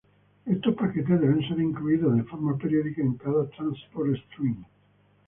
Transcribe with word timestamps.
Estos 0.53 0.73
paquetes 0.79 1.21
deben 1.23 1.43
ser 1.47 1.59
incluidos 1.59 2.15
de 2.17 2.23
forma 2.31 2.57
periódica 2.63 3.01
en 3.03 3.13
cada 3.23 3.47
"transport 3.51 4.09
stream". 4.25 4.57